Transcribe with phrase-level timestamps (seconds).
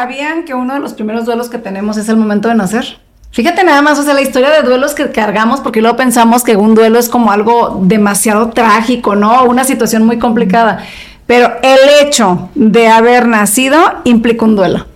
[0.00, 2.98] sabían que uno de los primeros duelos que tenemos es el momento de nacer?
[3.32, 6.56] Fíjate nada más, o sea, la historia de duelos que cargamos, porque luego pensamos que
[6.56, 9.44] un duelo es como algo demasiado trágico, ¿no?
[9.44, 10.78] Una situación muy complicada.
[11.26, 14.86] Pero el hecho de haber nacido implica un duelo.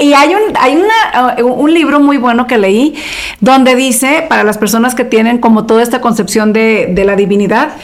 [0.00, 2.94] y, hay, uh, un libro muy bueno que leí
[3.40, 7.74] donde dice, para las personas que tienen como toda esta concepción de, de la divinidad,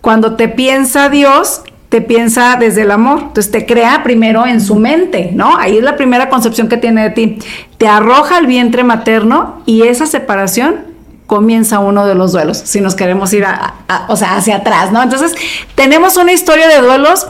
[0.00, 3.18] cuando te piensa Dios, te piensa desde el amor.
[3.18, 5.56] Entonces te crea primero en su mente, ¿no?
[5.58, 7.38] Ahí es la primera concepción que tiene de ti.
[7.76, 10.88] Te arroja al vientre materno y esa separación
[11.26, 13.74] comienza uno de los duelos, si nos queremos ir a,
[14.08, 15.00] o sea, hacia atrás, ¿no?
[15.00, 15.32] Entonces,
[15.76, 17.28] tenemos una historia de duelos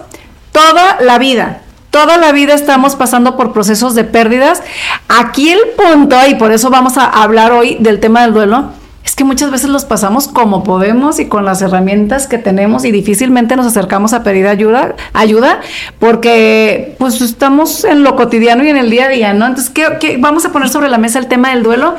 [0.53, 1.61] toda la vida.
[1.91, 4.63] Toda la vida estamos pasando por procesos de pérdidas.
[5.09, 8.71] Aquí el punto, y por eso vamos a hablar hoy del tema del duelo,
[9.11, 12.93] es que muchas veces los pasamos como podemos y con las herramientas que tenemos y
[12.93, 15.63] difícilmente nos acercamos a pedir ayuda, ayuda
[15.99, 19.49] porque pues estamos en lo cotidiano y en el día a día, ¿no?
[19.49, 21.97] Entonces, ¿qué, vamos a poner sobre la mesa el tema del duelo?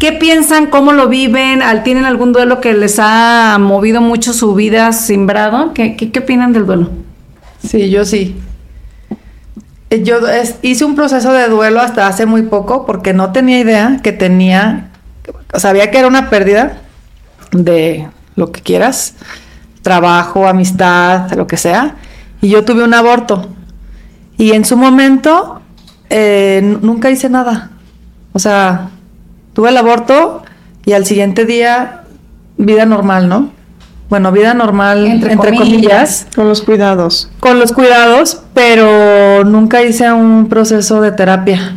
[0.00, 0.66] ¿Qué piensan?
[0.66, 1.60] ¿Cómo lo viven?
[1.84, 5.72] ¿Tienen algún duelo que les ha movido mucho su vida simbrado?
[5.74, 6.90] ¿Qué, qué, qué opinan del duelo?
[7.64, 8.34] Sí, yo sí.
[10.02, 10.18] Yo
[10.62, 14.88] hice un proceso de duelo hasta hace muy poco porque no tenía idea que tenía
[15.54, 16.78] sabía que era una pérdida
[17.52, 19.14] de lo que quieras,
[19.82, 21.96] trabajo, amistad, lo que sea,
[22.40, 23.48] y yo tuve un aborto.
[24.36, 25.60] Y en su momento
[26.10, 27.70] eh, nunca hice nada.
[28.32, 28.88] O sea,
[29.52, 30.42] tuve el aborto
[30.84, 32.04] y al siguiente día
[32.56, 33.50] vida normal, ¿no?
[34.08, 37.30] Bueno, vida normal, entre, comillas, Con los cuidados.
[37.40, 41.76] Con los cuidados, pero nunca hice un proceso de terapia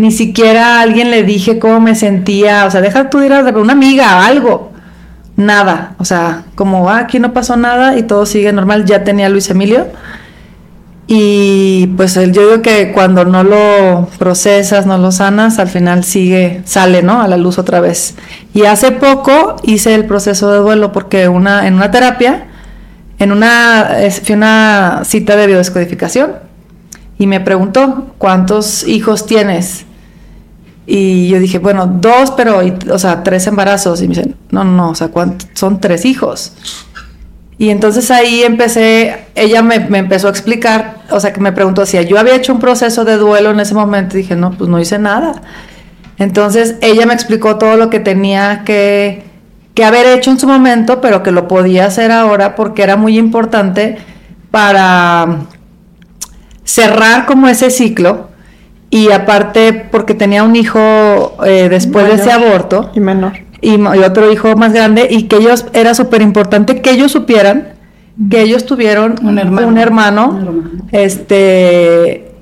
[0.00, 3.42] ni siquiera a alguien le dije cómo me sentía, o sea, deja tú ir a
[3.42, 4.72] una amiga, algo,
[5.36, 9.28] nada, o sea, como ah, aquí no pasó nada y todo sigue normal, ya tenía
[9.28, 9.88] Luis Emilio.
[11.06, 16.62] Y pues yo digo que cuando no lo procesas, no lo sanas, al final sigue,
[16.64, 17.20] sale, ¿no?
[17.20, 18.14] A la luz otra vez.
[18.54, 22.46] Y hace poco hice el proceso de duelo porque una, en una terapia,
[23.18, 23.90] en una,
[24.24, 26.36] fui una cita de biodescodificación
[27.18, 29.84] y me preguntó, ¿cuántos hijos tienes?
[30.92, 34.02] Y yo dije, bueno, dos, pero, o sea, tres embarazos.
[34.02, 35.08] Y me dicen, no, no, o sea,
[35.54, 36.52] son tres hijos.
[37.58, 42.04] Y entonces ahí empecé, ella me, empezó a explicar, o sea, que me preguntó si
[42.06, 44.18] yo había hecho un proceso de duelo en ese momento.
[44.18, 45.40] Y dije, no, pues no hice nada.
[46.18, 49.22] Entonces ella me explicó todo lo que tenía que,
[49.74, 53.16] que haber hecho en su momento, pero que lo podía hacer ahora porque era muy
[53.16, 53.98] importante
[54.50, 55.44] para
[56.64, 58.29] cerrar como ese ciclo
[58.90, 62.90] y aparte porque tenía un hijo eh, después de ese aborto.
[62.94, 63.32] Y menor.
[63.62, 67.80] Y, otro hijo más grande y que ellos, era súper importante que ellos supieran
[68.28, 70.38] que ellos tuvieron un hermano,
[70.92, 72.32] este,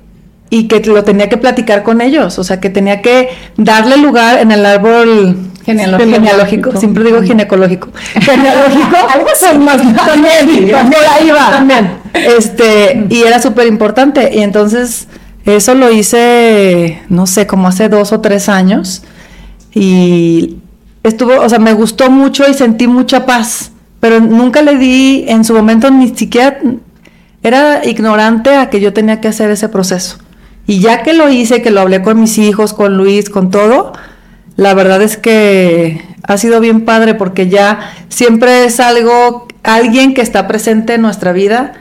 [0.49, 4.39] y que lo tenía que platicar con ellos, o sea, que tenía que darle lugar
[4.39, 7.89] en el árbol genealógico, siempre digo ginecológico,
[8.19, 10.75] genealógico, algo son más también,
[11.11, 15.07] ahí va, también, este, y era súper importante, y entonces
[15.55, 19.03] eso lo hice, no sé, como hace dos o tres años.
[19.73, 20.57] Y
[21.03, 23.71] estuvo, o sea, me gustó mucho y sentí mucha paz.
[23.99, 26.59] Pero nunca le di, en su momento ni siquiera,
[27.43, 30.17] era ignorante a que yo tenía que hacer ese proceso.
[30.67, 33.93] Y ya que lo hice, que lo hablé con mis hijos, con Luis, con todo,
[34.55, 40.21] la verdad es que ha sido bien padre porque ya siempre es algo, alguien que
[40.21, 41.73] está presente en nuestra vida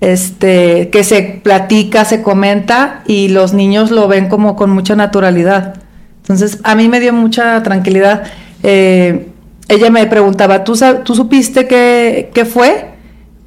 [0.00, 5.74] este, que se platica, se comenta y los niños lo ven como con mucha naturalidad.
[6.22, 8.24] Entonces, a mí me dio mucha tranquilidad.
[8.62, 9.28] Eh,
[9.68, 10.74] ella me preguntaba, ¿tú,
[11.04, 12.90] ¿tú supiste qué, qué, fue?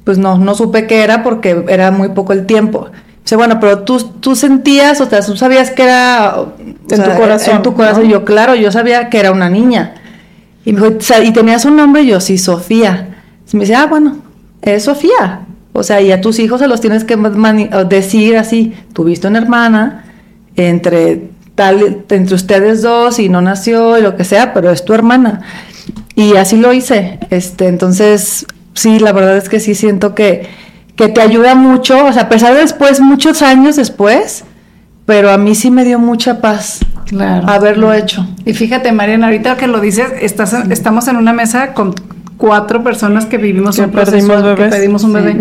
[0.04, 2.88] Pues no, no supe qué era porque era muy poco el tiempo.
[3.22, 7.56] Dice, bueno, pero tú, tú sentías, o sea, tú sabías que era en tu corazón.
[7.56, 8.08] En tu corazón.
[8.08, 9.94] Yo, claro, yo sabía que era una niña.
[10.64, 12.04] Y me dijo, ¿y tenías un nombre?
[12.04, 13.16] yo, sí, Sofía.
[13.50, 14.18] Y me dice, ah, bueno,
[14.62, 15.46] es Sofía.
[15.72, 17.16] O sea, y a tus hijos se los tienes que
[17.88, 20.04] decir así, tuviste una hermana
[20.56, 24.94] entre tal entre ustedes dos y no nació y lo que sea, pero es tu
[24.94, 25.42] hermana.
[26.14, 27.18] Y así lo hice.
[27.30, 30.48] Este, entonces, sí, la verdad es que sí siento que,
[30.96, 34.44] que te ayuda mucho, o sea, a pesar de después, muchos años después,
[35.06, 37.48] pero a mí sí me dio mucha paz claro.
[37.48, 38.26] haberlo hecho.
[38.44, 41.94] Y fíjate, Mariana, ahorita que lo dices, estás, estamos en una mesa con
[42.40, 45.36] cuatro personas que vivimos un proceso, que pedimos un bebé.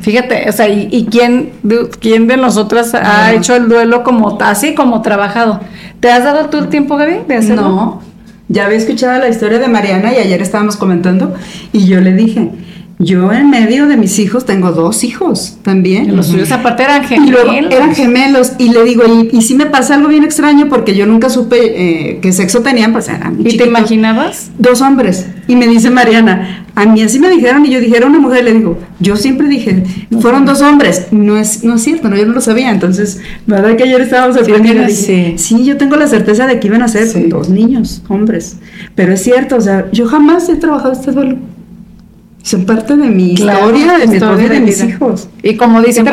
[0.00, 4.74] Fíjate, o sea, ¿y, quién, de, quién de nosotras ha hecho el duelo como así,
[4.74, 5.60] como trabajado?
[6.00, 7.62] ¿Te has dado tú el tiempo, Gaby, de hacerlo?
[7.62, 8.02] No,
[8.48, 11.34] ya había escuchado la historia de Mariana y ayer estábamos comentando
[11.72, 12.50] y yo le dije,
[12.98, 16.16] Yo en medio de mis hijos tengo dos hijos también.
[16.16, 17.44] Los suyos aparte eran gemelos.
[17.70, 18.52] eran gemelos.
[18.58, 22.18] Y le digo, y, si me pasa algo bien extraño porque yo nunca supe eh,
[22.22, 24.50] qué sexo tenían, pues eran ¿Y te imaginabas?
[24.58, 25.26] Dos hombres.
[25.48, 28.44] Y me dice Mariana, a mí así me dijeron y yo dije, era una mujer.
[28.44, 29.82] Le digo, yo siempre dije,
[30.20, 31.08] fueron dos hombres.
[31.10, 32.70] No es, no es cierto, no, yo no lo sabía.
[32.70, 34.92] Entonces, ¿verdad que ayer estábamos sorprendidos?
[34.92, 38.58] Sí, sí, yo tengo la certeza de que iban a ser dos niños, hombres.
[38.94, 41.38] Pero es cierto, o sea, yo jamás he trabajado este duelo
[42.48, 45.28] son parte de mi historia, de mi historia, de, mis hijos.
[45.42, 46.06] Y como dicen,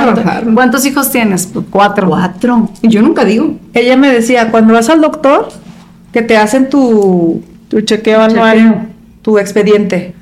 [0.53, 1.47] ¿cuántos, hijos tienes?
[1.47, 2.09] Pues cuatro.
[2.09, 2.69] Cuatro.
[2.81, 3.55] Y yo nunca digo.
[3.73, 5.47] Ella me decía, cuando vas al doctor,
[6.11, 8.89] que te hacen tu, tu chequeo anual,
[9.25, 10.13] tu expediente.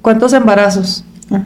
[0.00, 1.04] ¿Cuántos embarazos?
[1.28, 1.42] Ah.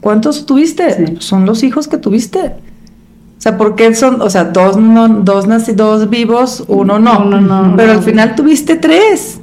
[0.00, 1.16] ¿Cuántos tuviste?
[1.20, 2.38] Son los hijos que tuviste.
[2.38, 7.24] O sea, ¿por qué son, o sea, dos, no, dos, dos vivos, uno no?
[7.24, 9.40] no, no Pero al final tuviste tres.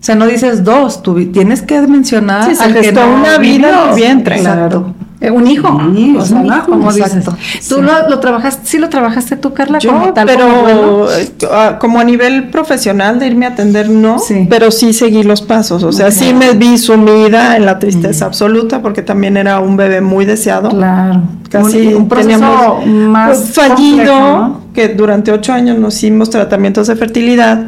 [0.00, 3.96] O sea, no dices dos, tú tienes que mencionar sí, al que una vida en
[3.96, 4.38] vientre.
[4.38, 4.94] Claro.
[5.18, 7.34] Eh, un hijo, o sea, un hijo, como Exacto.
[7.66, 12.50] Tú lo, trabajaste, sí lo trabajaste tú, Carla, Yo, pero eh, ah, como, a nivel
[12.50, 14.18] profesional de irme a atender, no,
[14.50, 18.28] pero sí seguí los pasos, o sea, sí me vi sumida en la tristeza mm.
[18.28, 20.68] absoluta porque también era un bebé muy deseado.
[20.68, 21.22] Claro.
[21.48, 27.66] Casi un, proceso más pues, fallido, que durante ocho años nos hicimos tratamientos de fertilidad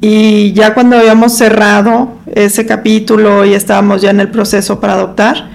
[0.00, 5.48] y ya cuando habíamos cerrado ese capítulo y estábamos ya en el proceso para adoptar,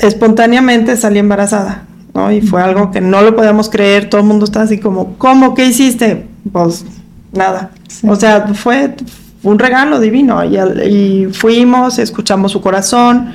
[0.00, 2.30] espontáneamente salí embarazada, ¿no?
[2.32, 5.54] Y fue algo que no lo podíamos creer, todo el mundo estaba así como, ¿cómo?
[5.54, 6.26] ¿Qué hiciste?
[6.52, 6.84] Pues
[7.32, 7.70] nada.
[8.06, 8.94] O sea, fue
[9.42, 13.32] un regalo divino y, y, fuimos, escuchamos su corazón,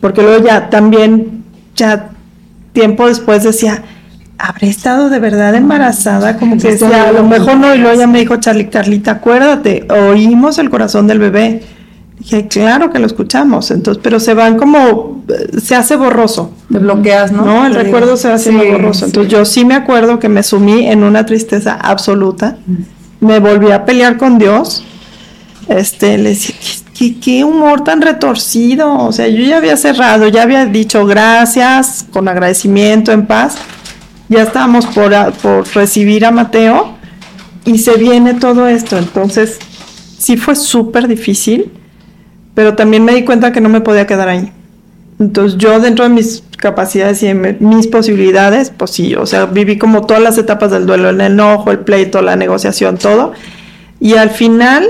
[0.00, 1.44] porque luego ya también,
[1.76, 2.10] ya
[2.72, 3.82] tiempo después decía,
[4.38, 6.36] ¿habré estado de verdad embarazada?
[6.36, 9.86] Como que decía, a lo mejor no, y luego ya me dijo Charlie, Carlita, acuérdate,
[9.90, 11.62] oímos el corazón del bebé.
[12.18, 15.24] Dije, claro que lo escuchamos, entonces, pero se van como,
[15.60, 16.52] se hace borroso.
[16.70, 17.44] Te bloqueas, ¿no?
[17.44, 19.06] No, el recuerdo se hace borroso.
[19.06, 22.58] Entonces yo sí me acuerdo que me sumí en una tristeza absoluta.
[23.20, 24.84] Me volví a pelear con Dios.
[25.68, 26.54] Este, le decía,
[26.96, 28.98] ¿qué, qué humor tan retorcido.
[28.98, 33.56] O sea, yo ya había cerrado, ya había dicho gracias, con agradecimiento, en paz
[34.32, 36.94] ya estábamos por, por recibir a Mateo
[37.64, 38.96] y se viene todo esto.
[38.96, 39.58] Entonces,
[40.18, 41.70] sí fue súper difícil,
[42.54, 44.52] pero también me di cuenta que no me podía quedar ahí.
[45.18, 50.06] Entonces yo dentro de mis capacidades y mis posibilidades, pues sí, o sea, viví como
[50.06, 53.32] todas las etapas del duelo, el enojo, el pleito, la negociación, todo.
[54.00, 54.88] Y al final,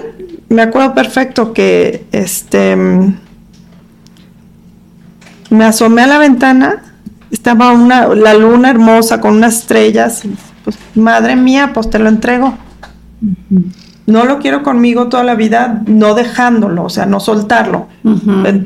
[0.49, 2.76] me acuerdo perfecto que este
[5.50, 6.82] me asomé a la ventana
[7.31, 10.23] estaba una, la luna hermosa con unas estrellas.
[10.64, 12.56] Pues, madre mía, pues te lo entrego.
[14.06, 17.87] No lo quiero conmigo toda la vida, no dejándolo, o sea, no soltarlo.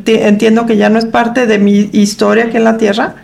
[0.06, 3.14] entiendo que ya no es parte de mi historia aquí en la tierra.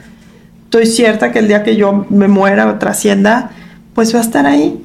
[0.65, 3.51] Estoy cierta que el día que yo me muera o trascienda,
[3.95, 4.83] pues va a estar ahí.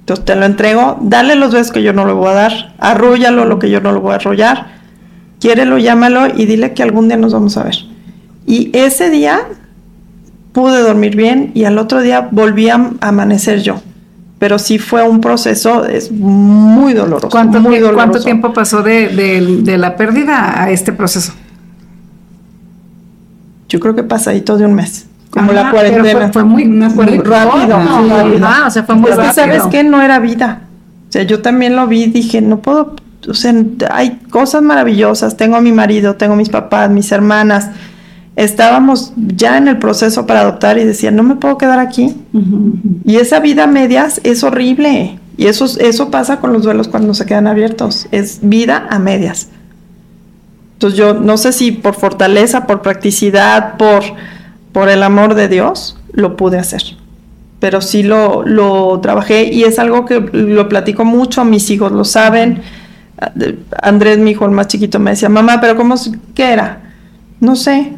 [0.00, 3.46] Entonces te lo entrego, dale los besos que yo no le voy a dar, arrúllalo
[3.46, 4.66] lo que yo no lo voy a arrollar,
[5.40, 7.76] quiérelo, llámalo y dile que algún día nos vamos a ver.
[8.46, 9.40] Y ese día
[10.52, 13.80] pude dormir bien y al otro día volví a amanecer yo.
[14.44, 17.30] Pero sí fue un proceso es muy doloroso.
[17.30, 17.94] ¿Cuánto, muy doloroso.
[17.94, 21.32] ¿cuánto tiempo pasó de, la pérdida a este proceso?
[23.70, 25.06] Yo creo que pasadito de un mes.
[25.30, 26.30] Como la cuarentena.
[26.30, 26.64] Fue, muy,
[27.22, 27.78] rápido.
[28.42, 29.32] Ah, o sea, fue muy rápido.
[29.32, 29.82] ¿sabes qué?
[29.82, 30.64] No era vida.
[31.08, 32.96] O sea, yo también lo vi dije, no puedo,
[33.26, 33.54] o sea,
[33.92, 35.38] hay cosas maravillosas.
[35.38, 37.70] Tengo a mi marido, tengo mis papás, mis hermanas
[38.36, 42.14] estábamos ya en el proceso para adoptar y decía, no me puedo quedar aquí.
[43.04, 45.18] Y esa vida a medias es horrible.
[45.36, 48.06] Y eso, eso pasa con los duelos cuando se quedan abiertos.
[48.10, 49.48] Es vida a medias.
[50.74, 54.02] Entonces yo no sé si por fortaleza, por practicidad, por,
[54.72, 56.82] por el amor de Dios, lo pude hacer.
[57.60, 62.04] Pero sí lo, lo trabajé y es algo que lo platico mucho, mis hijos lo
[62.04, 62.62] saben.
[63.80, 65.94] Andrés, mi hijo, el más chiquito, me decía, mamá, pero ¿cómo,
[66.34, 66.82] qué era?
[67.40, 67.94] No sé,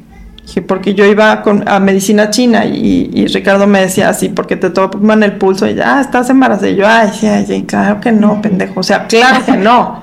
[0.67, 5.23] porque yo iba con, a medicina china y, Ricardo me decía así, porque te toman
[5.23, 6.69] el pulso y ya, ah, estás embarazada.
[6.69, 8.81] Y yo, ay, sí, claro que no, pendejo.
[8.81, 10.03] O sea, claro que no.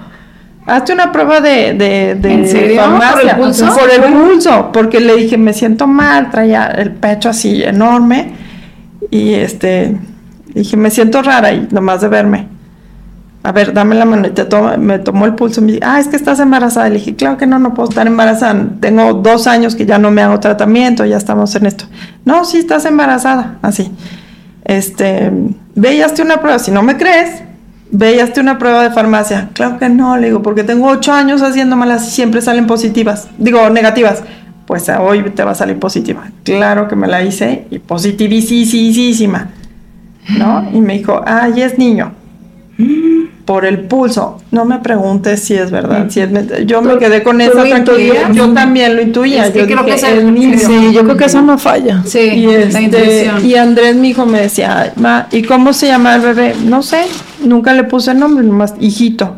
[0.66, 2.80] Hazte una prueba de, de, de
[3.12, 3.68] ¿Por el pulso?
[3.76, 8.34] Por el pulso, porque le dije, me siento mal, traía el pecho así enorme.
[9.10, 9.98] Y este,
[10.54, 12.53] dije, me siento rara y nomás de verme
[13.46, 14.32] a ver, dame la mano.
[14.32, 14.46] Te
[14.78, 16.88] me tomó el pulso y me dijo, ah, es que estás embarazada.
[16.88, 18.68] Le dije, claro que no, no puedo estar embarazada.
[18.80, 21.86] Tengo dos años que ya no me hago tratamiento, ya estamos en esto.
[22.24, 23.58] No, sí, estás embarazada.
[23.62, 23.92] Así.
[24.64, 25.30] Este,
[25.76, 26.58] ve una prueba.
[26.58, 27.44] Si no me crees,
[27.92, 29.50] ve una prueba de farmacia.
[29.52, 33.28] Claro que no, le digo, porque tengo ocho años haciéndomelas y siempre salen positivas.
[33.38, 34.24] Digo, negativas.
[34.66, 36.32] pues hoy te va a salir positiva.
[36.44, 39.50] Claro que me la hice y positivísima,
[40.38, 40.66] ¿no?
[40.72, 42.23] Y me dijo, ay, es niño.
[43.46, 44.42] Por el pulso.
[44.52, 46.10] No me preguntes si es verdad.
[46.10, 46.30] Si es
[46.66, 48.32] yo me quedé con esa tranquilidad.
[48.32, 49.50] Yo también lo intuía.
[49.50, 50.58] yo creo que es el niño.
[50.58, 52.04] Sí, yo creo que eso no falla.
[52.06, 56.22] Sí, y, este, y Andrés, mi hijo, me decía, Ma, ¿y cómo se llama el
[56.22, 56.56] bebé?
[56.64, 57.06] No sé,
[57.44, 59.38] nunca le puse el nombre, nomás hijito.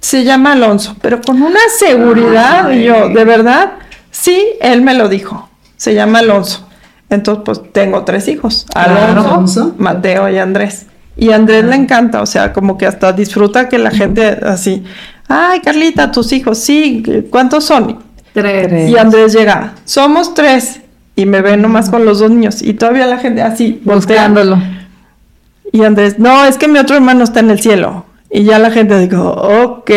[0.00, 2.70] se, llama Alonso, pero con una seguridad.
[2.70, 3.72] yo, ¿de verdad?
[4.12, 5.48] Sí, él me lo dijo.
[5.76, 6.68] Se llama Alonso.
[7.10, 10.86] Entonces, pues tengo tres hijos: Alonso, Mateo y Andrés.
[11.16, 14.82] Y a Andrés le encanta, o sea, como que hasta disfruta que la gente así,
[15.28, 17.98] ay, Carlita, tus hijos, sí, ¿cuántos son?
[18.32, 18.90] Tres.
[18.90, 20.80] Y Andrés llega, somos tres.
[21.14, 22.62] Y me ven nomás con los dos niños.
[22.62, 24.58] Y todavía la gente así, buscándolo.
[25.70, 28.06] Y Andrés, no, es que mi otro hermano está en el cielo.
[28.30, 29.90] Y ya la gente dijo, ok,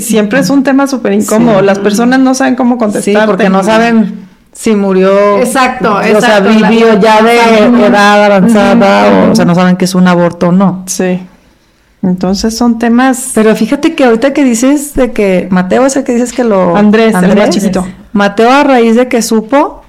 [0.00, 1.60] siempre es un tema súper incómodo.
[1.60, 3.14] Las personas no saben cómo contestar.
[3.14, 4.29] Sí, porque no saben
[4.60, 5.38] si murió.
[5.38, 6.18] Exacto, exacto.
[6.18, 10.48] O sea, vivió ya de edad avanzada, o, sea, no saben que es un aborto
[10.48, 10.82] o no.
[10.86, 11.18] Sí.
[12.02, 13.30] Entonces son temas.
[13.34, 16.76] Pero fíjate que ahorita que dices de que Mateo es el que dices que lo.
[16.76, 17.72] Andrés, Andrés el
[18.12, 19.82] Mateo, a raíz de que supo,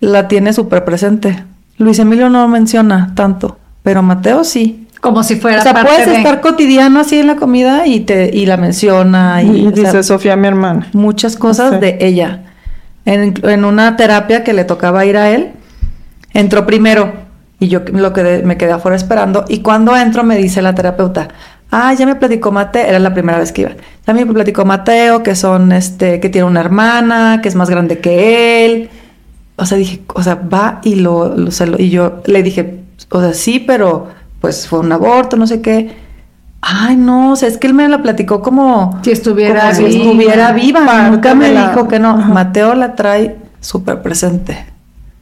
[0.00, 1.42] la tiene súper presente.
[1.78, 4.86] Luis Emilio no lo menciona tanto, pero Mateo sí.
[5.00, 5.60] Como si fuera.
[5.60, 9.42] O sea, puedes estar cotidiano así en la comida y te y la menciona.
[9.42, 10.88] Y, dice Sofía, mi hermana.
[10.92, 12.42] Muchas cosas de ella
[13.04, 15.52] en, una terapia que le tocaba ir a él,
[16.32, 17.12] entró primero
[17.58, 21.28] y yo lo que me quedé afuera esperando y cuando entro me dice la terapeuta,
[21.70, 23.72] ah, ya me platicó Mateo, era la primera vez que iba,
[24.06, 27.98] ya me platicó Mateo que son, este, que tiene una hermana, que es más grande
[27.98, 28.90] que él,
[29.56, 31.34] o sea, dije, o sea, va y lo
[31.78, 32.80] y yo le dije,
[33.10, 34.08] o sea, sí, pero
[34.40, 35.90] pues fue un aborto, no sé qué,
[36.62, 39.88] Ay, no, o sea, es que él me la platicó como si estuviera, viva.
[39.88, 41.08] estuviera viva.
[41.08, 42.16] Nunca me dijo que no.
[42.16, 44.66] Mateo la trae súper presente.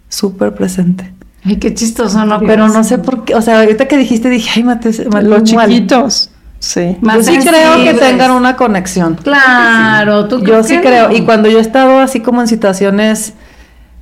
[0.09, 1.12] Súper presente.
[1.45, 2.40] Ay, qué chistoso, ¿no?
[2.40, 3.35] Pero no sé por qué.
[3.35, 4.92] O sea, ahorita que dijiste, dije, ay, Mateo.
[5.23, 6.30] Los chiquitos.
[6.59, 6.97] Sí.
[7.00, 9.14] yo sí creo que tengan una conexión.
[9.23, 11.12] Claro, tú Yo sí creo.
[11.12, 13.35] Y cuando yo he estado así como en situaciones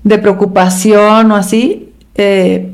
[0.04, 2.72] de preocupación o así, eh,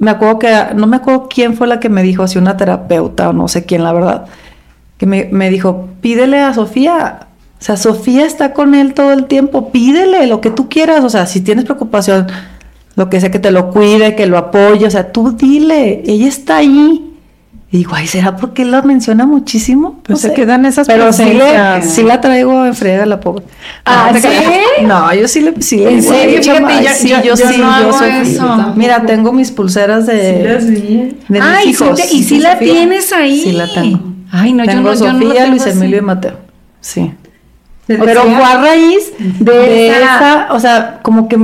[0.00, 3.28] me acuerdo que, no me acuerdo quién fue la que me dijo, si una terapeuta
[3.28, 4.24] o no sé quién, la verdad,
[4.96, 7.28] que me, me dijo, pídele a Sofía,
[7.60, 11.10] o sea, Sofía está con él todo el tiempo, pídele lo que tú quieras, o
[11.10, 12.26] sea, si tienes preocupación,
[12.96, 16.28] lo que sea, que te lo cuide, que lo apoye, o sea, tú dile, ella
[16.28, 17.09] está ahí.
[17.72, 20.00] Y digo, ay, ¿será porque él la menciona muchísimo?
[20.02, 21.38] Pues se quedan esas Pero sí,
[21.82, 23.44] sí, la traigo en frega la pobre.
[23.84, 24.28] Ah, ¿sí?
[24.84, 25.62] No, yo sí le...
[25.62, 26.42] Sí, ¿En serio?
[26.42, 28.10] Fíjate, yo, sí, yo, sí, yo soy...
[28.22, 28.72] Eso.
[28.74, 30.58] Mira, tengo mis pulseras de...
[30.60, 32.12] Sí, de mis hijos.
[32.12, 33.40] ¿y sí la tienes ahí?
[33.40, 34.00] Sí la tengo.
[34.32, 36.38] Ay, no, tengo yo no, Sofía, Luis Emilio y Mateo.
[36.80, 37.12] Sí.
[37.86, 40.48] Pero fue a raíz de, esa...
[40.50, 41.38] O sea, como que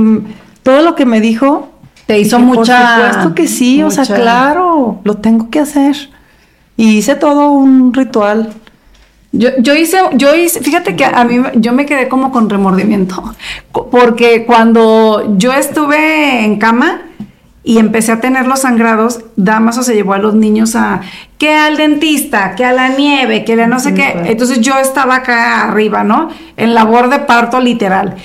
[0.61, 1.69] todo lo que me dijo...
[2.05, 2.97] Te hizo mucha...
[2.97, 6.16] Por supuesto que sí, o sea, claro, lo tengo que hacer.
[6.77, 8.53] Y hice todo un ritual.
[9.33, 13.35] Yo, yo, hice, yo hice, fíjate que a mí yo me quedé como con remordimiento,
[13.91, 17.01] porque cuando yo estuve en cama
[17.63, 21.01] y empecé a tener los sangrados, Damaso se llevó a los niños a
[21.37, 24.21] que al dentista, que a la nieve, que a no sé qué.
[24.25, 26.29] Entonces yo estaba acá arriba, ¿no?
[26.55, 28.15] En labor de parto literal.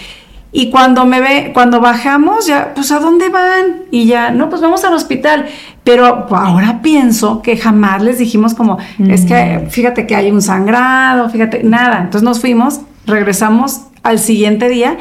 [0.52, 3.84] Y cuando me ve, cuando bajamos, ya, pues ¿a dónde van?
[3.90, 5.48] Y ya, no, pues vamos al hospital.
[5.84, 11.28] Pero ahora pienso que jamás les dijimos como, es que fíjate que hay un sangrado,
[11.28, 11.98] fíjate, nada.
[11.98, 14.98] Entonces nos fuimos, regresamos al siguiente día.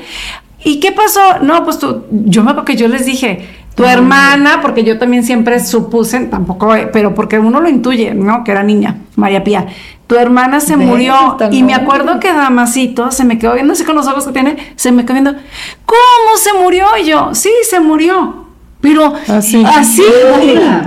[0.63, 1.39] ¿Y qué pasó?
[1.41, 5.23] No, pues tú, yo me acuerdo que yo les dije, tu hermana, porque yo también
[5.23, 8.43] siempre supuse, tampoco, pero porque uno lo intuye, ¿no?
[8.43, 9.67] Que era niña, María Pía
[10.11, 11.37] tu hermana se murió.
[11.51, 14.57] Y me acuerdo que Damasito se me quedó viendo así con los ojos que tiene,
[14.75, 15.31] se me quedó viendo,
[15.85, 16.85] ¿cómo se murió?
[17.01, 18.40] Y yo, sí, se murió.
[18.81, 20.03] Pero así, así,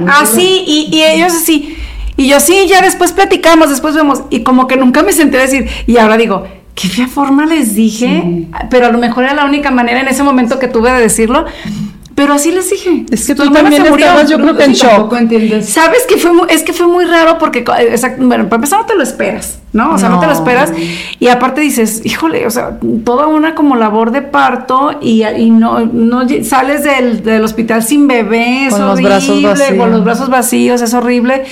[0.08, 1.76] así, y, ellos así.
[2.16, 4.22] Y yo, sí, ya después platicamos, después vemos.
[4.30, 7.74] Y como que nunca me senté a decir, y ahora digo, qué fea forma les
[7.74, 11.00] dije, pero a lo mejor era la única manera en ese momento que tuve de
[11.00, 11.44] decirlo.
[12.14, 13.04] Pero así les dije.
[13.10, 15.12] Es que tú también estabas, yo creo que en shock.
[15.62, 17.64] Sabes que fue es que fue muy raro porque,
[18.18, 19.94] bueno, para empezar no te lo esperas, ¿no?
[19.94, 20.72] O sea, no, te lo esperas.
[21.18, 26.22] Y aparte dices, híjole, o sea, toda una como labor de parto y, no, no
[26.44, 29.78] sales del, hospital sin bebé, es con horrible, los brazos vacíos.
[29.78, 31.44] con los brazos vacíos, es horrible.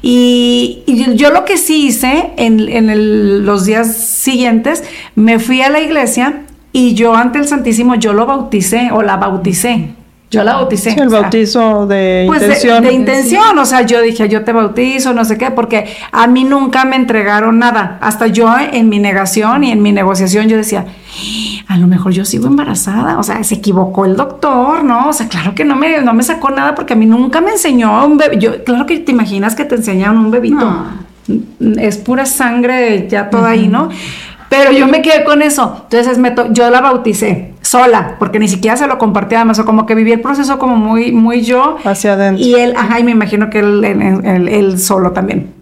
[0.00, 4.84] Y, yo lo que sí hice en, en los días siguientes,
[5.16, 9.16] me fui a la iglesia y yo ante el Santísimo, yo lo bauticé o la
[9.16, 9.93] bauticé.
[10.34, 10.94] Yo la bauticé.
[11.00, 12.84] el bautizo de pues intención.
[12.84, 16.44] De, intención, o sea, yo dije, yo te bautizo, no sé qué, porque a mí
[16.44, 17.98] nunca me entregaron nada.
[18.00, 20.86] Hasta yo en mi negación y en mi negociación yo decía,
[21.68, 25.08] a lo mejor yo sigo embarazada, o sea, se equivocó el doctor, ¿no?
[25.08, 27.52] O sea, claro que no me, no me sacó nada porque a mí nunca me
[27.52, 28.38] enseñó un bebé.
[28.38, 30.66] Yo, claro que te imaginas que te enseñaron un bebito.
[31.78, 33.88] Es pura sangre ya toda ahí, ¿no?
[34.50, 35.80] Pero yo me quedé con eso.
[35.84, 39.84] Entonces me yo la bauticé sola, porque ni siquiera se lo compartía además, o como
[39.84, 41.76] que viví el proceso como muy, muy yo.
[41.82, 42.46] Hacia adentro.
[42.46, 45.52] Y él, ajá, y me imagino que él, él, solo también.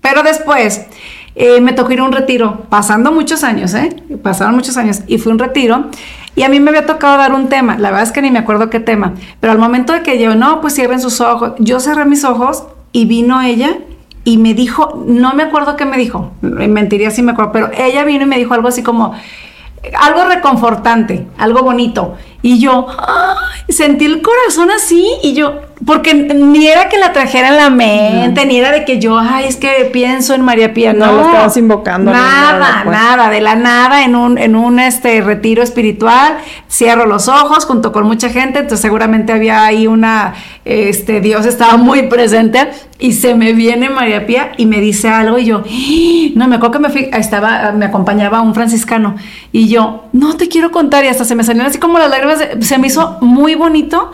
[0.00, 0.86] Pero después
[1.34, 3.94] eh, me tocó ir a un retiro, pasando muchos años, ¿eh?
[4.22, 5.88] Pasaron muchos años, y fue un retiro.
[6.36, 8.38] Y a mí me había tocado dar un tema, la verdad es que ni me
[8.38, 11.80] acuerdo qué tema, pero al momento de que yo, no, pues cierren sus ojos, yo
[11.80, 13.76] cerré mis ojos y vino ella
[14.24, 18.04] y me dijo, no me acuerdo qué me dijo, mentiría si me acuerdo, pero ella
[18.04, 19.14] vino y me dijo algo así como,
[19.98, 22.16] algo reconfortante, algo bonito.
[22.42, 22.86] Y yo
[23.68, 28.44] sentí el corazón así y yo, porque ni era que la trajera en la mente,
[28.46, 30.92] ni era de que yo, ay, es que pienso en María Pía.
[30.92, 32.10] No, no lo estabas invocando.
[32.10, 32.96] Nada, pues.
[32.96, 37.92] nada, de la nada, en un, en un este, retiro espiritual, cierro los ojos junto
[37.92, 42.68] con mucha gente, entonces seguramente había ahí una, este, Dios estaba muy presente
[42.98, 46.32] y se me viene María Pía y me dice algo y yo, ¡Ah!".
[46.34, 49.14] no, me acuerdo que me fui, estaba, me acompañaba un franciscano
[49.52, 52.40] y yo, no te quiero contar y hasta se me salieron así como las lágrimas,
[52.60, 54.10] se me hizo muy bonito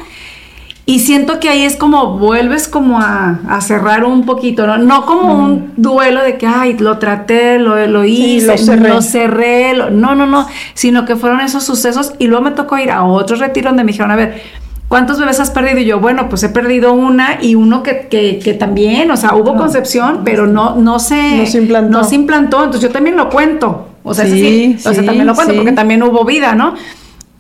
[0.87, 4.77] y siento que ahí es como vuelves como a, cerrar un poquito, ¿no?
[4.77, 10.15] No como un duelo de que, ay, lo traté, lo, lo hice, lo cerré, no,
[10.15, 13.71] no, no, sino que fueron esos sucesos y luego me tocó ir a otro retiro
[13.71, 14.43] donde me dijeron, a ver,
[14.89, 15.79] ¿cuántos bebés has perdido?
[15.79, 19.57] Y yo, bueno, pues he perdido una y uno que, que, también, o sea, hubo
[19.57, 21.99] concepción, pero no, no, se, no se implantó.
[21.99, 23.89] No se implantó, entonces yo también lo cuento.
[24.03, 26.75] O sea, sí, sí, o sea, también lo cuento porque también hubo vida, ¿no?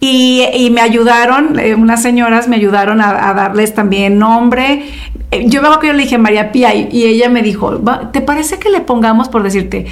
[0.06, 4.84] Y, me ayudaron, eh, unas señoras me ayudaron a, darles también nombre.
[5.30, 7.80] Eh, yo veo que yo le dije María Pía y, ella me dijo,
[8.12, 9.86] ¿te parece que le pongamos, por decirte,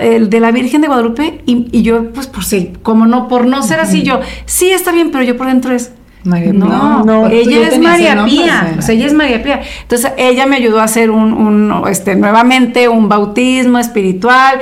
[0.00, 1.40] el de la Virgen de Guadalupe?
[1.46, 5.10] Y, yo, pues por sí, como no, por no ser así, yo, sí, está bien,
[5.10, 5.92] pero yo por dentro es...
[6.22, 9.60] María no, no, ella es María Pía, o sea, ella es María Pía.
[9.82, 14.60] Entonces, ella me ayudó a hacer un, un, este, nuevamente un bautismo espiritual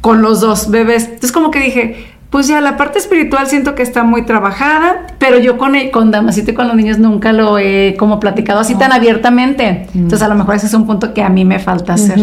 [0.00, 1.04] con los dos bebés.
[1.04, 5.38] Entonces, como que dije, pues ya la parte espiritual siento que está muy trabajada, pero
[5.38, 8.92] yo con, con Damasito y con los niños nunca lo he como platicado así tan
[8.92, 9.88] abiertamente.
[9.92, 9.98] Mm.
[9.98, 12.18] Entonces a lo mejor ese es un punto que a mí me falta hacer.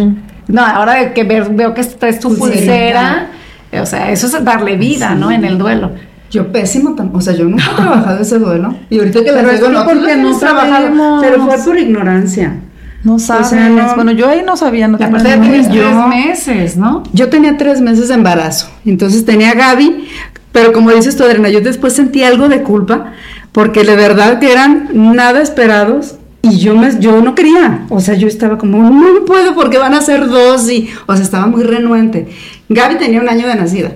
[0.48, 3.32] No, ahora que veo que esta es tu pulsera,
[3.74, 5.30] o sea, eso es darle vida, ¿no?
[5.30, 5.92] En el duelo.
[6.32, 8.76] Yo pésimo, o sea, yo nunca he trabajado ese duelo.
[8.90, 12.62] Y ahorita que lo digo, no, porque no trabajado, pero fue por ignorancia.
[13.08, 13.96] No sabes.
[13.96, 14.90] bueno, yo ahí no sabía.
[14.90, 15.70] No Aparte de tres
[16.10, 17.04] meses, ¿no?
[17.14, 18.70] Yo tenía tres meses de embarazo.
[18.86, 20.10] Entonces tenía a Gaby,
[20.52, 23.14] pero como dices tú, Adriana, yo después sentí algo de culpa
[23.54, 27.86] porque de verdad que eran nada esperados y yo me, yo no quería.
[27.90, 31.24] O sea, yo estaba como, no puedo porque van a ser dos y, o sea,
[31.24, 32.28] estaba muy renuente.
[32.68, 33.92] Gaby tenía un año de nacida.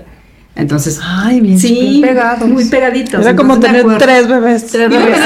[0.53, 2.47] Entonces, Ay, bien, sí, pegados.
[2.47, 3.21] Muy pegaditos.
[3.21, 4.71] Era como tener tres bebés,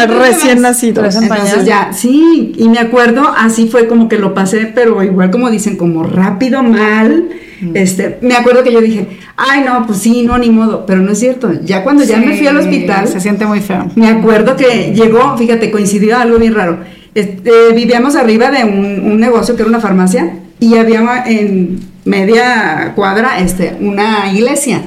[0.08, 1.16] recién nacidos.
[1.16, 5.50] Entonces ya, sí, y me acuerdo, así fue como que lo pasé, pero igual como
[5.50, 7.30] dicen, como rápido, mal.
[7.60, 7.72] Mm.
[7.76, 9.08] Este, me acuerdo que yo dije,
[9.38, 11.52] ay no, pues sí, no, ni modo, pero no es cierto.
[11.64, 13.90] Ya cuando ya me fui al hospital, se siente muy feo.
[13.96, 16.80] Me acuerdo que llegó, fíjate, coincidió algo bien raro.
[17.16, 22.94] Este, vivíamos arriba de un, un negocio que era una farmacia y había en media
[22.96, 24.82] cuadra este, una iglesia.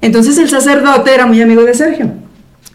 [0.00, 2.12] Entonces el sacerdote era muy amigo de Sergio.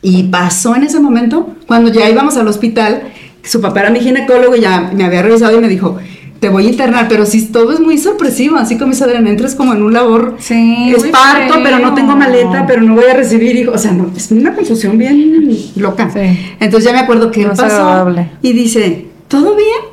[0.01, 3.03] Y pasó en ese momento, cuando ya íbamos al hospital,
[3.43, 5.97] su papá era mi ginecólogo y ya me había revisado y me dijo,
[6.43, 9.55] te voy a internar, pero si todo es muy sorpresivo, así como dice Adriana, entras
[9.55, 13.13] como en un labor, sí, es parto, pero no tengo maleta, pero no voy a
[13.13, 16.12] recibir hijos, o sea, no, es una confusión bien loca.
[16.59, 19.92] Entonces ya me acuerdo que pasó y dice, ¿todo bien?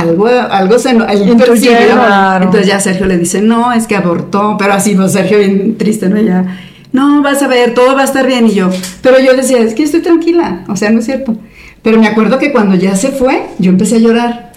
[0.00, 5.12] Algo, algo se Entonces ya Sergio le dice, no, es que abortó, pero así, pues
[5.12, 6.20] Sergio bien triste, ¿no?
[6.20, 6.58] Ya,
[6.92, 8.46] no, vas a ver, todo va a estar bien.
[8.46, 8.70] Y yo,
[9.02, 11.36] pero yo decía, es que estoy tranquila, o sea, no es cierto.
[11.82, 14.52] Pero me acuerdo que cuando ya se fue, yo empecé a llorar.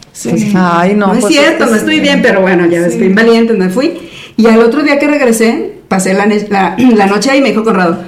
[0.55, 1.07] Ay, no.
[1.07, 3.93] No es pues cierto, no estoy bien, pero bueno, ya estoy valiente, me fui.
[4.35, 6.25] Y al otro día que regresé, pasé la,
[6.95, 7.99] la, noche ahí y me dijo Conrado,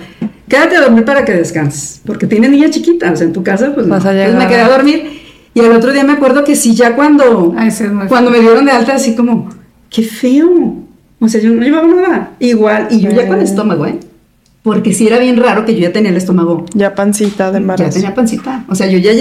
[0.48, 3.74] quédate a dormir para que descanses, porque tiene niña chiquita, o sea, en tu casa,
[3.74, 3.96] pues, no.
[3.96, 5.25] Entonces me quedé a dormir.
[5.56, 7.56] Y el otro día me acuerdo que sí, ya cuando,
[8.10, 9.50] cuando me dieron de alta, así como,
[9.90, 10.84] qué feo.
[11.22, 12.32] O sea, yo no llevaba nada.
[12.40, 13.98] Igual, y yo ya con estómago, ¿eh?
[14.64, 16.66] Porque sí era bien raro que yo ya tenía el estómago.
[16.74, 17.86] Ya pancita de embarazo.
[17.86, 18.66] Ya tenía pancita.
[18.68, 19.14] O sea, yo ya,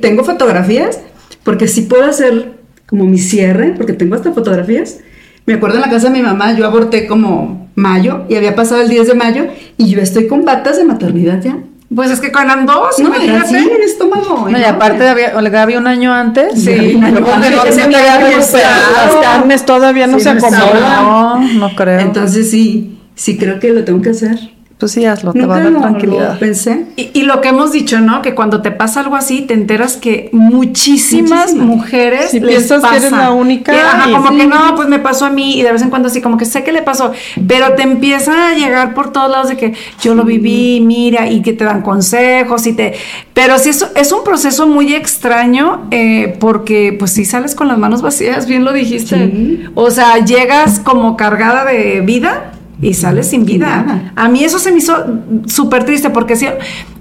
[0.00, 1.00] tengo fotografías,
[1.42, 4.98] porque sí puedo hacer como mi cierre, porque tengo hasta fotografías.
[5.46, 8.82] Me acuerdo en la casa de mi mamá, yo aborté como mayo y había pasado
[8.82, 9.46] el 10 de mayo
[9.78, 11.56] y yo estoy con batas de maternidad ya.
[11.94, 13.48] Pues es que con dos, no, imagínate.
[13.48, 14.46] Sí, el estómago.
[14.48, 16.62] No, y aparte había, había un año antes.
[16.62, 18.52] Sí, un año antes.
[18.52, 21.04] Las carnes todavía no se acomodan.
[21.04, 22.00] No, no creo.
[22.00, 24.38] Entonces sí, sí creo que lo tengo que hacer.
[24.78, 26.38] Pues sí, hazlo, te va a dar tranquilidad.
[26.38, 26.86] pensé.
[26.94, 28.22] Y, lo que hemos dicho, ¿no?
[28.22, 33.10] Que cuando te pasa algo así, te enteras que muchísimas, mujeres si piensas que eres
[33.10, 33.72] la única.
[34.12, 36.36] como que no, pues me pasó a mí y de vez en cuando así, como
[36.36, 37.10] que sé que le pasó,
[37.48, 41.42] pero te empieza a llegar por todos lados de que yo lo viví, mira, y
[41.42, 42.94] que te dan consejos y te...
[43.34, 47.78] Pero sí, es, es un proceso muy extraño eh, porque pues si sales con las
[47.78, 49.70] manos vacías, bien lo dijiste.
[49.74, 54.12] O sea, llegas como cargada de vida y sales sin vida.
[54.14, 54.94] A mí eso se me hizo
[55.46, 56.46] súper triste porque si,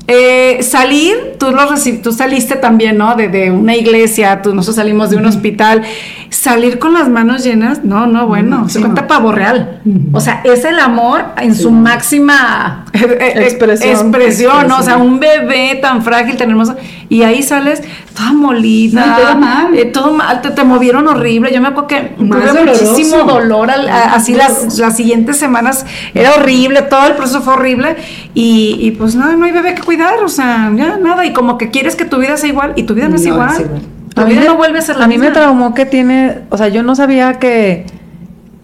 [0.09, 1.67] eh, salir, tú, lo
[2.01, 3.15] tú saliste también, ¿no?
[3.15, 5.83] De, de, una iglesia, tú, nosotros salimos de un hospital.
[6.29, 9.81] Salir con las manos llenas, no, no, bueno, se cuenta pavo real.
[10.13, 14.79] O sea, es el amor en su máxima eh, eh, expresión, expresión, ¿no?
[14.79, 16.75] O sea, un bebé tan frágil, tan hermoso.
[17.10, 19.17] Y ahí sales toda molida.
[19.17, 19.91] todo mal.
[19.93, 21.54] todo mal, te, movieron horrible.
[21.54, 23.70] Yo me acuerdo que tuve muchísimo dolor.
[23.72, 27.96] así las, las siguientes semanas era horrible, todo el proceso fue horrible.
[28.34, 31.58] Y, y pues nada, no hay bebé que cuidar o sea, ya nada, y como
[31.58, 33.82] que quieres que tu vida sea igual y tu vida no, es igual.
[34.13, 36.67] Tu vida no vuelve a ser la A mí me traumó que tiene, o sea,
[36.70, 37.86] yo no sabía que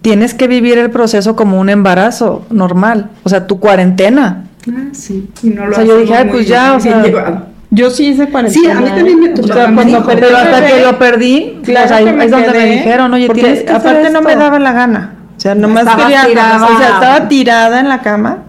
[0.02, 4.46] tienes que vivir el proceso como un embarazo normal, o sea, tu cuarentena.
[4.70, 5.30] Ah, sí.
[5.44, 8.64] Y no lo o sea, yo dije, pues ya, o sea, yo sí hice cuarentena.
[8.64, 9.48] Sí, a mí también me tocó.
[9.48, 13.64] cuando perdí, pero hasta que lo perdí, claro, o es donde me dijeron, oye, tienes
[13.64, 15.16] que aparte no me daba la gana.
[15.36, 16.64] O sea, nomás quería, tirada.
[16.64, 18.44] o sea, estaba tirada en la cama.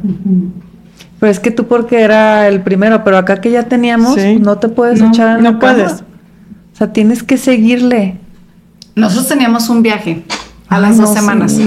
[1.19, 4.69] Pero es que tú porque era el primero, pero acá que ya teníamos, no te
[4.69, 5.93] puedes echar en no puedes.
[5.93, 8.19] O sea, tienes que seguirle.
[8.95, 10.23] Nosotros teníamos un viaje
[10.69, 11.59] a las dos semanas.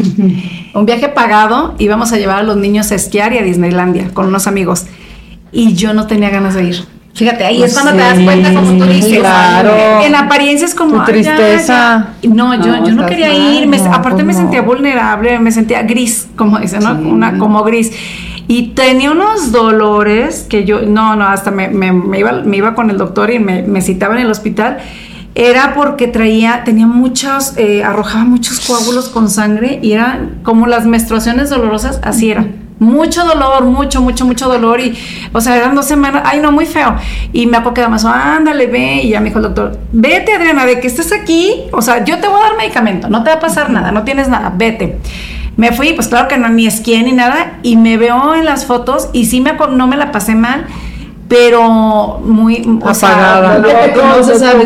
[0.73, 4.27] Un viaje pagado, íbamos a llevar a los niños a esquiar y a Disneylandia con
[4.27, 4.85] unos amigos.
[5.51, 6.96] Y yo no tenía ganas de ir.
[7.17, 9.19] Fíjate, ahí es cuando te das cuenta, como tú dices.
[9.19, 10.03] Claro.
[10.03, 10.99] En apariencia es como.
[10.99, 12.09] Tu tristeza.
[12.21, 13.67] No, yo no, yo no quería ir.
[13.91, 16.91] aparte, me pues sentía vulnerable, me sentía gris, como dicen, ¿no?
[16.91, 17.91] Una, como gris.
[18.47, 22.89] Y tenía unos dolores que yo, no, no, hasta me, me, iba, me iba con
[22.91, 24.77] el doctor y me, me citaba en el hospital
[25.37, 30.87] era porque traía, tenía muchos, eh, arrojaba muchos coágulos con sangre y eran como las
[30.87, 32.47] menstruaciones dolorosas, así era.
[32.79, 34.97] Mucho dolor, mucho, mucho, mucho dolor y,
[35.33, 36.95] o sea, eran dos semanas, ay no, muy feo.
[37.33, 40.79] Y me que además, ándale, ve, y ya me dijo el doctor, vete Adriana, de
[40.79, 43.39] que estés aquí, o sea, yo te voy a dar medicamento, no te va a
[43.39, 44.97] pasar nada, no tienes nada, vete.
[45.55, 48.65] Me fui, pues claro que no, ni esquié ni nada, y me veo en las
[48.65, 50.65] fotos y sí me, no me la pasé mal,
[51.27, 53.59] pero muy apagada.
[53.59, 54.63] no, se sabe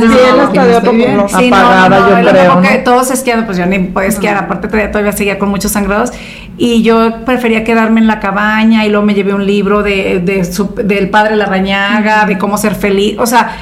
[1.47, 2.61] apagada, yo creo.
[2.61, 6.11] Que todos esquiando, pues yo ni podía esquiar, aparte todavía seguía con muchos sangrados
[6.57, 10.19] y yo prefería quedarme en la cabaña y luego me llevé un libro de,
[10.83, 13.57] del padre Larrañaga, de cómo ser feliz, o sea,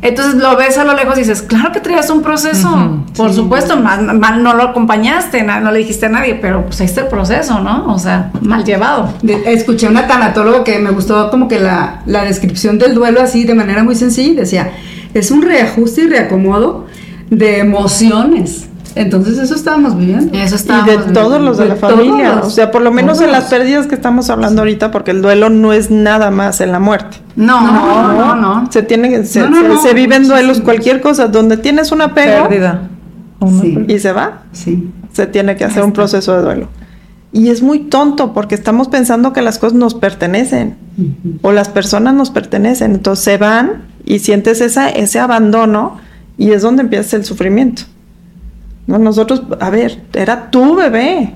[0.00, 3.02] entonces lo ves a lo lejos y dices, claro que traías un proceso.
[3.16, 7.02] Por supuesto, mal, no lo acompañaste, no le dijiste a nadie, pero pues ahí está
[7.02, 7.92] el proceso, ¿no?
[7.92, 9.12] O sea, mal llevado.
[9.46, 13.44] escuché a una tanatóloga que me gustó como que la, la descripción del duelo así
[13.44, 14.42] de manera muy sencilla.
[14.42, 14.72] Decía,
[15.14, 16.86] es un reajuste y reacomodo
[17.30, 18.67] de emociones.
[18.98, 20.36] Entonces eso estábamos viviendo.
[20.36, 22.40] Eso y de todos los de, la familia.
[22.42, 25.50] o sea, por lo menos en las pérdidas que estamos hablando ahorita, porque el duelo
[25.50, 27.18] no es nada más en la muerte.
[27.36, 28.72] No, no, no, no.
[28.72, 29.44] Se tiene, se,
[29.82, 32.88] se, viven duelos, cualquier cosa, donde tienes una pérdida
[33.86, 34.90] y se va, sí.
[35.12, 36.68] se tiene que hacer un proceso de duelo.
[37.30, 40.76] Y es muy tonto porque estamos pensando que las cosas nos pertenecen
[41.42, 42.94] o las personas nos pertenecen.
[42.94, 45.98] Entonces se van y sientes esa, ese abandono
[46.36, 47.82] y es donde empieza el sufrimiento.
[48.88, 51.34] No, nosotros, a ver, era tu bebé.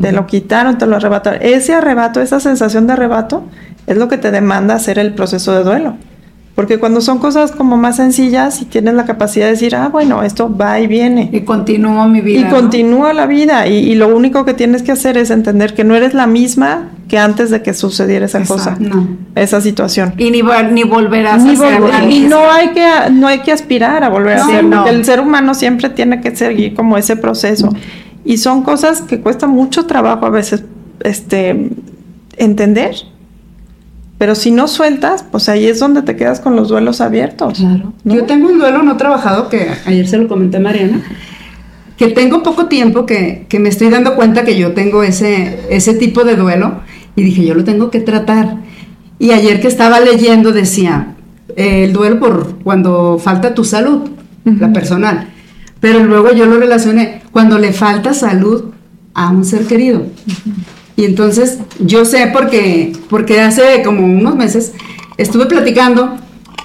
[0.00, 1.40] Te lo quitaron, te lo arrebataron.
[1.42, 3.44] Ese arrebato, esa sensación de arrebato,
[3.86, 5.96] es lo que te demanda hacer el proceso de duelo.
[6.58, 10.24] Porque cuando son cosas como más sencillas y tienes la capacidad de decir, ah, bueno,
[10.24, 11.30] esto va y viene.
[11.32, 12.48] Y continúa mi vida.
[12.48, 13.68] Y continúa la vida.
[13.68, 17.16] Y, lo único que tienes que hacer es entender que no eres la misma que
[17.16, 18.76] antes de que sucediera esa cosa,
[19.36, 20.14] esa situación.
[20.18, 20.42] Y ni,
[20.72, 21.54] ni volver a ser.
[22.10, 25.20] y no hay, que, no hay que aspirar a volver a ser, porque el ser
[25.20, 27.72] humano siempre tiene que seguir como ese proceso.
[28.24, 30.64] Y son cosas que cuesta mucho trabajo a veces
[31.04, 31.70] este,
[32.36, 32.96] entender
[34.18, 37.58] pero si no sueltas, pues ahí es donde te quedas con los duelos abiertos.
[37.58, 37.92] Claro.
[38.04, 41.02] Yo tengo un duelo no trabajado que ayer se lo comenté a Mariana,
[41.96, 45.94] que tengo poco tiempo que, que, me estoy dando cuenta que yo tengo ese, ese
[45.94, 46.80] tipo de duelo
[47.14, 48.56] y dije, yo lo tengo que tratar.
[49.20, 51.14] Y ayer que estaba leyendo decía,
[51.56, 54.10] el duelo por cuando falta tu salud,
[54.44, 55.28] la personal.
[55.80, 58.72] Pero luego yo lo relacioné cuando le falta salud
[59.14, 60.06] a un ser querido.
[60.98, 64.72] Y entonces yo sé porque, porque hace como unos meses
[65.16, 66.16] estuve platicando,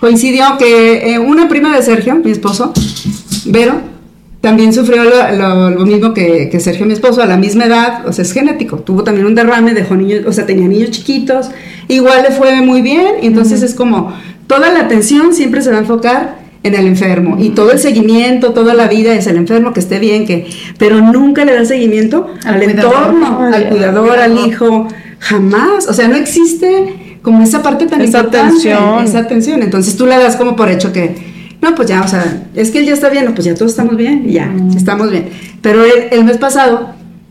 [0.02, 2.74] coincidió que eh, una prima de Sergio, mi esposo,
[3.46, 3.76] Vero,
[4.42, 8.24] también sufrió lo, mismo que, que, Sergio, mi esposo, a la misma edad, o sea,
[8.24, 8.78] es genético.
[8.78, 11.52] Tuvo también un derrame, dejó niños, o sea, tenía niños chiquitos,
[11.88, 14.14] igual le fue muy bien, y entonces es como
[14.48, 18.54] toda la atención siempre se va a enfocar en el enfermo y todo el seguimiento,
[18.54, 20.48] toda la vida es el enfermo que esté bien, que
[20.78, 24.88] pero nunca le da seguimiento al, entorno, al cuidador, al hijo,
[25.20, 29.04] jamás, o sea, no existe como esa parte tan esa importante, atención.
[29.04, 32.44] esa atención, entonces tú le das como por hecho que no, pues ya, o sea,
[32.56, 34.76] es que él ya está bien, no, pues ya todos estamos bien, ya, mm.
[34.76, 35.30] estamos bien.
[35.62, 36.90] Pero el, mes pasado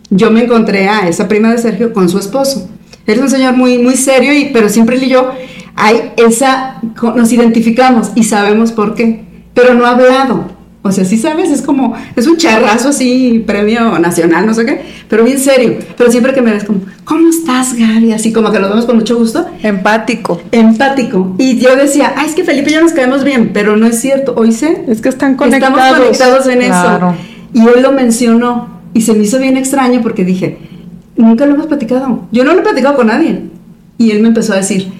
[0.09, 2.67] yo me encontré a esa prima de Sergio con su esposo.
[3.07, 5.33] Él es un señor muy, muy serio, y, pero siempre él y yo
[5.75, 6.81] hay esa,
[7.15, 10.63] nos identificamos y sabemos por qué, pero no ha hablado.
[10.85, 14.83] O sea, sí sabes, es como, es un charrazo así, premio nacional, no sé qué,
[15.09, 15.79] pero bien serio.
[15.97, 18.13] Pero siempre que me ves como, ¿cómo estás, Gaby?
[18.13, 19.47] Así como que lo vemos con mucho gusto.
[19.63, 20.43] Empático.
[20.51, 21.37] Empático.
[21.39, 24.01] Y yo decía, ay, es que Felipe y yo nos caemos bien, pero no es
[24.01, 24.35] cierto.
[24.37, 24.85] Hoy sé.
[24.89, 25.79] Es que están conectados.
[25.79, 27.15] Estamos conectados en eso.
[27.55, 28.81] Y hoy lo mencionó.
[28.93, 30.59] Y se me hizo bien extraño porque dije,
[31.17, 32.27] nunca lo hemos platicado.
[32.33, 33.43] Yo no lo he platicado con nadie.
[33.99, 34.93] Y él me empezó a decir,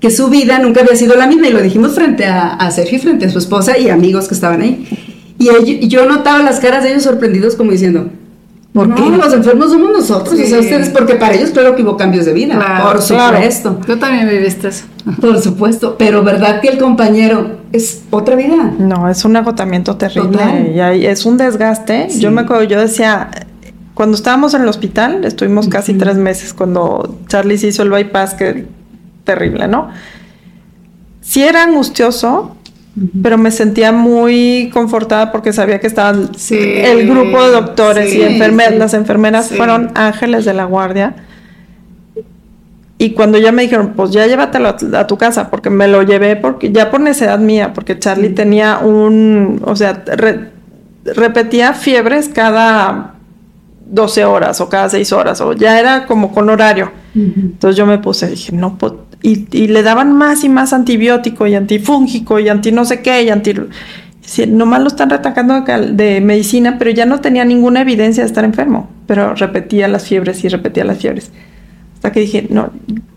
[0.00, 2.98] que su vida nunca había sido la misma y lo dijimos frente a, a Sergio,
[3.00, 4.86] frente a su esposa y amigos que estaban ahí.
[5.38, 8.10] Y yo notaba las caras de ellos sorprendidos como diciendo,
[8.72, 9.02] ¿por qué?
[9.02, 12.32] Los enfermos somos nosotros, o sea, ustedes, porque para ellos claro que hubo cambios de
[12.32, 13.78] vida, por supuesto.
[13.86, 14.84] Tú también viviste eso.
[15.20, 18.72] Por supuesto, pero ¿verdad que el compañero es otra vida?
[18.78, 22.08] No, es un agotamiento terrible y es un desgaste.
[22.18, 23.30] Yo me acuerdo, yo decía,
[23.94, 28.34] cuando estábamos en el hospital, estuvimos casi tres meses cuando Charlie se hizo el bypass,
[28.34, 28.66] que
[29.28, 29.90] terrible, ¿no?
[31.20, 32.56] Sí era angustioso,
[33.22, 38.74] pero me sentía muy confortada porque sabía que estaban el grupo de doctores y enfermeras,
[38.74, 41.14] las enfermeras fueron ángeles de la guardia.
[42.96, 46.34] Y cuando ya me dijeron, pues ya llévatelo a, tu casa, porque me lo llevé
[46.34, 50.02] porque ya por necesidad mía, porque Charlie tenía un, o sea,
[51.04, 53.14] repetía fiebres cada
[53.90, 56.90] 12 horas o cada 6 horas, o ya era como con horario.
[57.14, 61.54] Entonces yo me puse, dije, no, pues y, le daban más y más antibiótico y
[61.54, 63.54] antifúngico y anti no sé qué y anti...
[64.46, 68.88] nomás lo están retacando de medicina, pero ya no tenía ninguna evidencia de estar enfermo,
[69.06, 71.30] pero repetía las fiebres y repetía las fiebres.
[71.94, 72.70] Hasta que dije, no,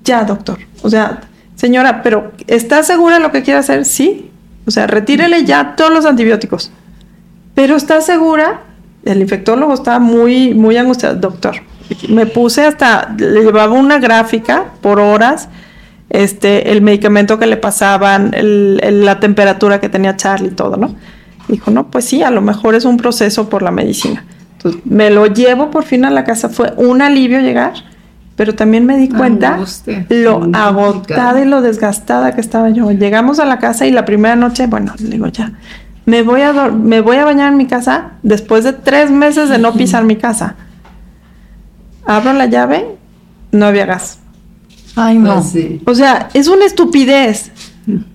[0.04, 1.22] ya doctor, o sea,
[1.56, 3.86] señora, pero ¿está segura lo que quiere hacer?
[3.86, 4.32] Sí,
[4.66, 6.72] o sea, retírele ya todos los antibióticos.
[7.54, 8.62] Pero ¿está segura?
[9.06, 11.58] El infectólogo estaba muy, muy angustiado, doctor.
[12.10, 15.50] Me puse hasta, le llevaba una gráfica por horas
[16.12, 20.94] este, el medicamento que le pasaban, la temperatura que tenía Charlie y todo, ¿no?
[21.48, 24.26] Dijo, no, pues sí, a lo mejor es un proceso por la medicina.
[24.58, 27.74] Entonces, me lo llevo por fin a la casa, fue un alivio llegar,
[28.36, 29.58] pero también me di cuenta
[30.10, 32.92] lo agotada y lo desgastada que estaba yo.
[32.92, 35.54] Llegamos a la casa y la primera noche, bueno, le digo ya,
[36.06, 39.58] me voy a, me voy a bañar en mi casa después de tres meses de
[39.58, 40.56] no pisar mi casa.
[42.06, 42.98] Abro la llave,
[43.52, 44.21] no había gas.
[44.96, 45.36] Ay, no.
[45.36, 47.52] Pues o sea, es una estupidez.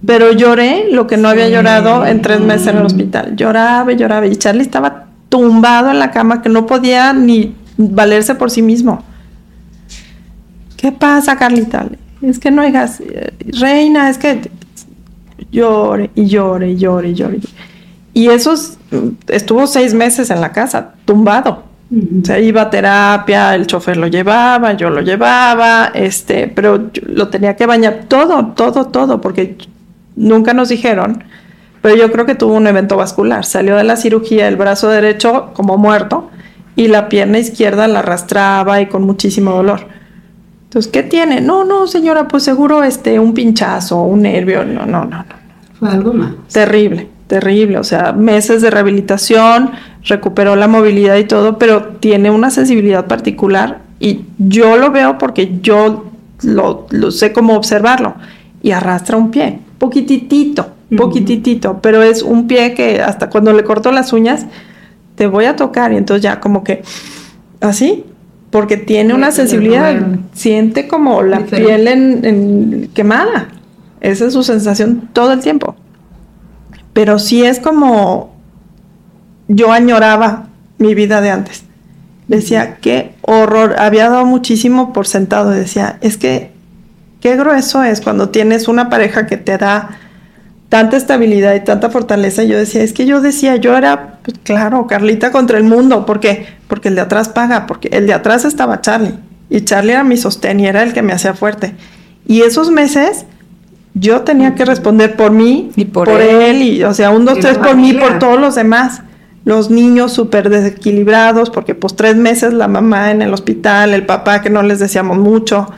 [0.07, 3.35] Pero lloré lo que no había llorado en tres meses en el hospital.
[3.37, 4.27] Lloraba y lloraba.
[4.27, 9.03] Y Charlie estaba tumbado en la cama que no podía ni valerse por sí mismo.
[10.77, 11.89] ¿Qué pasa, Carlita?
[12.23, 13.03] Es que no hay gas.
[13.41, 14.51] Reina, es que
[15.51, 17.41] llore y llore y llore y llore.
[18.15, 18.55] Y eso
[19.29, 21.65] estuvo seis meses en la casa, tumbado.
[21.89, 27.29] O sea, iba a terapia, el chofer lo llevaba, yo lo llevaba, este, pero lo
[27.29, 29.57] tenía que bañar todo, todo, todo, porque
[30.17, 31.23] nunca nos dijeron,
[31.83, 33.45] pero yo creo que tuvo un evento vascular.
[33.45, 36.29] Salió de la cirugía el brazo derecho como muerto
[36.75, 39.87] y la pierna izquierda la arrastraba y con muchísimo dolor.
[40.65, 41.41] Entonces, ¿qué tiene?
[41.41, 44.65] No, no, señora, pues seguro este, un pinchazo, un nervio.
[44.65, 45.25] No, no, no, no.
[45.79, 46.33] Fue algo más.
[46.53, 49.73] Terrible terrible, o sea, meses de rehabilitación,
[50.07, 55.59] recuperó la movilidad y todo, pero tiene una sensibilidad particular y yo lo veo porque
[55.63, 56.07] yo
[56.43, 58.15] lo, sé cómo observarlo.
[58.63, 63.93] Y arrastra un pie, poquititito, poquititito, pero es un pie que hasta cuando le corto
[63.93, 64.47] las uñas
[65.15, 65.93] te voy a tocar.
[65.93, 66.83] Y entonces ya como que
[67.61, 68.05] así,
[68.51, 69.95] porque tiene una sensibilidad,
[70.33, 73.49] siente como la piel en quemada,
[74.01, 75.77] esa es su sensación todo el tiempo.
[76.93, 78.36] Pero sí es como
[79.49, 81.65] yo añoraba mi vida de antes.
[82.29, 86.51] Decía, qué horror, había dado muchísimo por sentado, decía, es que
[87.21, 89.99] qué grueso es cuando tienes una pareja que te da
[90.69, 92.43] tanta estabilidad y tanta fortaleza.
[92.43, 96.21] Yo decía, es que yo decía, yo era, pues, claro, Carlita contra el mundo, ¿por
[96.21, 96.47] qué?
[96.69, 99.15] Porque el de atrás paga, porque el de atrás estaba Charlie,
[99.49, 101.75] y Charlie era mi sostén y era el que me hacía fuerte.
[102.27, 103.25] Y esos meses
[103.95, 106.63] yo tenía que responder por mí y por, él.
[106.63, 109.03] y o sea, un, dos, tres por mí, por todos los demás.
[109.47, 114.43] Los niños súper desequilibrados, porque pues tres meses la mamá en el hospital, el papá
[114.43, 115.71] que no les decíamos mucho.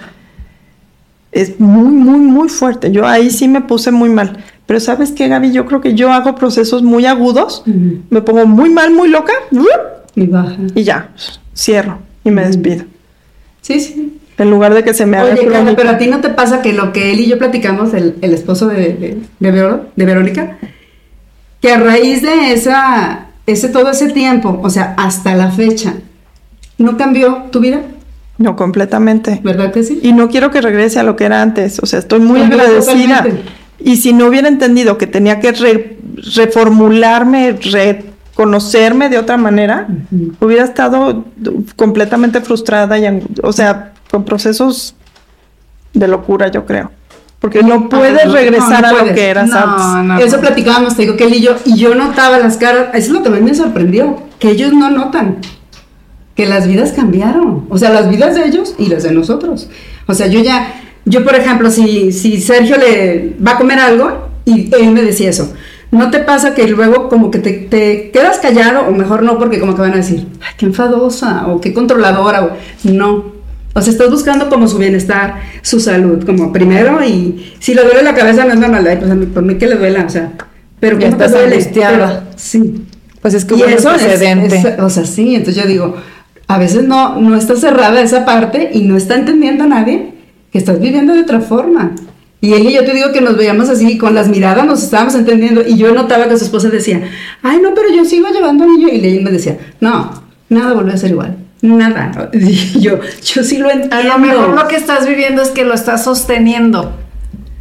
[1.32, 2.90] Es muy, muy, muy fuerte.
[2.90, 4.38] Yo ahí sí me puse muy mal.
[4.64, 8.70] Pero sabes qué, Gaby, yo creo que yo hago procesos muy agudos, me pongo muy
[8.70, 9.34] mal, muy loca,
[10.14, 10.56] y baja.
[10.74, 11.10] Y ya,
[11.54, 12.86] cierro y me despido.
[13.60, 14.18] Sí, sí.
[14.38, 16.72] En lugar de que se me haga Oye, pero a ti no te pasa que
[16.72, 20.56] lo que él y yo platicamos, el, esposo de, de, Verónica,
[21.60, 25.94] que a raíz de esa, ese, todo ese tiempo, o sea, hasta la fecha,
[26.76, 27.80] ¿no cambió tu vida?
[28.36, 29.40] No, completamente.
[29.42, 29.98] ¿Verdad que sí?
[30.02, 31.80] Y no quiero que regrese a lo que era antes.
[31.82, 33.26] O sea, estoy muy agradecida.
[33.80, 35.52] Y si no hubiera entendido que tenía que
[36.36, 39.88] reformularme, reconocerme de otra manera,
[40.40, 41.24] hubiera estado
[41.74, 44.94] completamente frustrada y, o sea, con procesos
[45.94, 46.92] de locura, yo creo.
[47.40, 50.26] Porque no puedes regresar a lo que eras antes.
[50.26, 53.10] Eso platicábamos, te digo que él y yo, y yo notaba las caras, eso es
[53.10, 55.38] lo que a mí me sorprendió, que ellos no notan
[56.38, 57.66] que las vidas cambiaron.
[57.68, 59.68] O sea, las vidas de ellos y las de nosotros.
[60.06, 60.72] O sea, yo ya,
[61.04, 65.30] yo, por ejemplo, si, si Sergio le va a comer algo y él me decía
[65.30, 65.52] eso,
[65.90, 69.74] ¿no te pasa que luego como que te, quedas callado o mejor no porque como
[69.74, 72.50] que van a decir, ay, qué enfadosa o qué controladora o
[72.84, 73.37] no?
[73.78, 78.02] O sea, estás buscando como su bienestar, su salud, como primero y si le duele
[78.02, 80.10] la cabeza no es normal, ay, pues a mí, por mí que le duela, o
[80.10, 80.32] sea,
[80.80, 82.24] pero que estás angustiada.
[82.36, 82.84] Sí.
[83.22, 85.96] Pues es que y eso es, o sea, sí, entonces yo digo,
[86.46, 90.14] a veces no, no está cerrada esa parte y no está entendiendo a nadie
[90.52, 91.94] que estás viviendo de otra forma.
[92.40, 95.14] Y él y yo te digo que nos veíamos así, con las miradas nos estábamos
[95.16, 95.62] entendiendo.
[95.66, 97.02] Y yo notaba que su esposa decía,
[97.42, 98.88] ay, no, pero yo sigo llevando a niño.
[98.88, 101.36] Y él me decía, no, nada volvió a ser igual.
[101.60, 102.30] Nada.
[102.78, 103.96] Yo, yo sí lo entiendo.
[103.96, 106.92] A lo mejor lo que estás viviendo es que lo estás sosteniendo.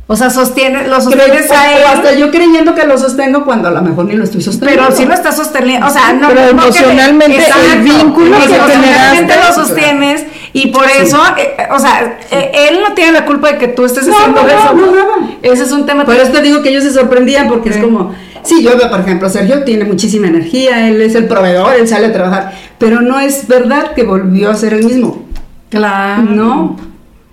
[0.10, 1.83] O sea, sostiene, lo sostienes a él.
[1.83, 4.86] O hasta yo creyendo que lo sostengo cuando a lo mejor ni lo estoy sosteniendo.
[4.86, 5.86] Pero sí lo estás sosteniendo.
[5.86, 6.29] O sea, no.
[6.29, 12.69] Pero emocionalmente, el vínculo que emocionalmente lo sostienes y por eso, eh, o sea, eh,
[12.69, 14.73] él no tiene la culpa de que tú estés haciendo eso.
[14.73, 16.05] No, no, Ese es un tema.
[16.05, 19.00] Por eso te digo que ellos se sorprendían porque es como, sí, yo veo, por
[19.00, 23.19] ejemplo, Sergio tiene muchísima energía, él es el proveedor, él sale a trabajar, pero no
[23.19, 25.26] es verdad que volvió a ser el mismo.
[25.69, 26.23] Claro.
[26.23, 26.76] No.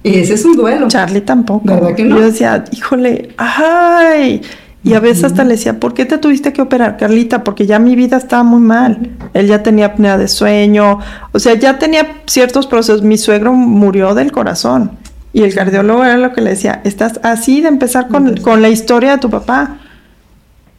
[0.03, 0.89] Y ese es un duelo.
[0.89, 1.67] Charlie tampoco.
[1.67, 2.19] ¿Verdad que no?
[2.19, 4.43] Yo decía, híjole, ay.
[4.85, 7.43] Y a veces hasta le decía, ¿por qué te tuviste que operar, Carlita?
[7.43, 9.13] Porque ya mi vida estaba muy mal.
[9.33, 10.99] Él ya tenía apnea de sueño,
[11.33, 13.03] o sea, ya tenía ciertos procesos.
[13.03, 14.91] Mi suegro murió del corazón.
[15.33, 18.69] Y el cardiólogo era lo que le decía, estás así de empezar con, con la
[18.69, 19.79] historia de tu papá.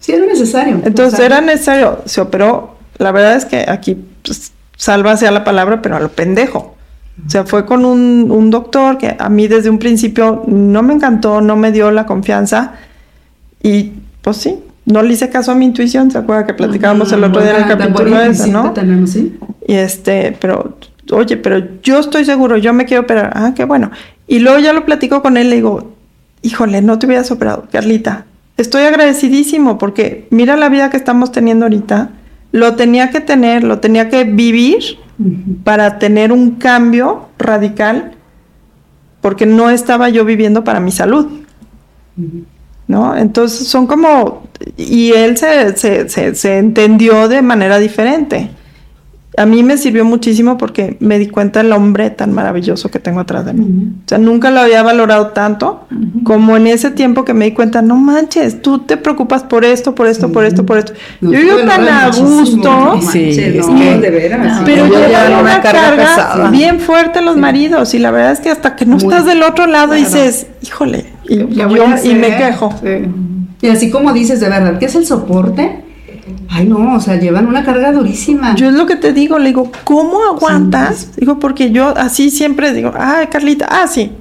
[0.05, 0.81] Sí, era necesario.
[0.85, 2.75] Entonces era necesario, se operó.
[2.99, 6.75] La verdad es que aquí, pues, salva sea la palabra, pero a lo pendejo.
[7.25, 11.41] O sea, fue con un, doctor que a mí desde un principio no me encantó,
[11.41, 12.73] no me dio la confianza
[13.63, 17.23] y pues sí, no le hice caso a mi intuición, ¿se acuerda que platicábamos el
[17.23, 18.73] otro día en el capítulo ese, no?
[19.65, 20.77] Y este, pero,
[21.11, 23.31] oye, pero yo estoy seguro, yo me quiero operar.
[23.33, 23.89] Ah, qué bueno.
[24.27, 25.95] Y luego ya lo platico con él, le digo,
[26.43, 28.25] híjole, no te hubieras operado, Carlita.
[28.57, 32.11] Estoy agradecidísimo porque mira la vida que estamos teniendo ahorita.
[32.51, 34.97] Lo tenía que tener, lo tenía que vivir
[35.63, 38.13] para tener un cambio radical,
[39.21, 41.27] porque no estaba yo viviendo para mi salud.
[42.87, 43.17] ¿No?
[43.17, 48.51] Entonces son como, y él se, se, se entendió de manera diferente
[49.37, 53.19] a mí me sirvió muchísimo porque me di cuenta del hombre tan maravilloso que tengo
[53.19, 53.93] atrás de mí.
[54.05, 55.87] O sea, nunca lo había valorado tanto
[56.23, 59.93] como en ese tiempo que me di cuenta, no manches, tú te preocupas por esto,
[59.95, 60.93] por esto, por esto, por esto.
[61.21, 62.99] yo vivo tan a gusto.
[63.11, 64.61] Sí, es que, de veras.
[64.65, 68.85] Pero llevan una carga, bien fuerte los maridos y la verdad es que hasta que
[68.85, 72.73] no estás del otro lado dices, híjole, y, y me quejo.
[73.61, 75.84] Y así como dices, de verdad, ¿qué es el soporte?
[76.49, 78.55] Ay, no, o sea, llevan una carga durísima.
[78.55, 81.15] Yo es lo que te digo, le digo, ¿cómo aguantas?
[81.15, 84.11] Digo, porque yo así siempre digo, ay, Carlita, ah, sí,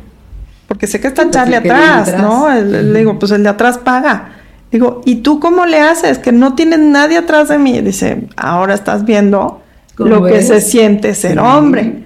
[0.68, 2.52] porque sé que está pues Charlie atrás, ¿no?
[2.52, 4.30] Le digo, pues el de atrás paga.
[4.70, 6.18] Digo, ¿y tú cómo le haces?
[6.18, 7.80] Que no tienes nadie atrás de mí.
[7.80, 9.62] Dice, ahora estás viendo
[9.96, 12.04] lo que se siente ser hombre.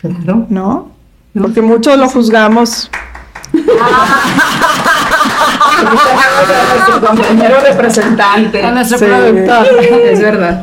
[0.00, 0.46] Claro.
[0.48, 0.90] ¿No?
[1.40, 2.90] Porque muchos lo juzgamos.
[5.86, 8.62] a nuestro compañero representante.
[8.62, 9.66] A nuestro productor.
[10.08, 10.62] Es verdad.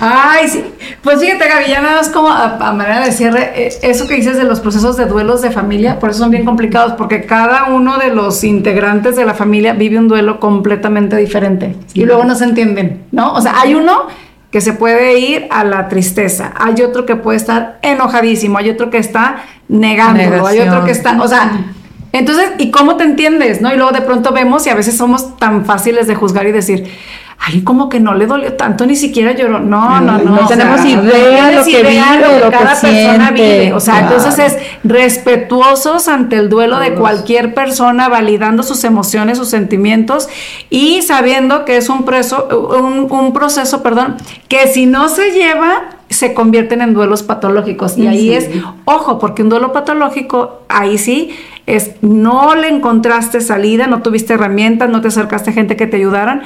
[0.00, 0.64] Ay, sí.
[1.02, 4.36] Pues fíjate, Gaby, ya nada más como a, manera de cierre, eh, eso que dices
[4.36, 7.98] de los procesos de duelos de familia, por eso son bien complicados, porque cada uno
[7.98, 12.44] de los integrantes de la familia vive un duelo completamente diferente y luego no se
[12.44, 13.32] entienden, ¿no?
[13.32, 14.08] O sea, hay uno
[14.50, 18.90] que se puede ir a la tristeza, hay otro que puede estar enojadísimo, hay otro
[18.90, 21.52] que está negando, hay otro que está, o sea,
[22.12, 23.60] entonces, ¿y cómo te entiendes?
[23.60, 23.72] ¿No?
[23.72, 26.90] Y luego de pronto vemos y a veces somos tan fáciles de juzgar y decir,
[27.40, 29.60] ay, como que no le dolió tanto, ni siquiera lloró.
[29.60, 30.42] No, no, no.
[30.42, 33.72] No tenemos idea de lo que vive, lo que cada persona vive.
[33.72, 39.48] O sea, entonces es respetuosos ante el duelo de cualquier persona, validando sus emociones, sus
[39.48, 40.28] sentimientos
[40.68, 42.48] y sabiendo que es un, preso,
[43.08, 44.16] un, proceso, perdón,
[44.48, 47.96] que si no se lleva, se convierten en duelos patológicos.
[47.96, 48.50] Y ahí es,
[48.84, 51.30] ojo, porque un duelo patológico, ahí sí,
[51.66, 55.96] es no le encontraste salida, no tuviste herramientas, no te acercaste a gente que te
[55.96, 56.42] ayudaran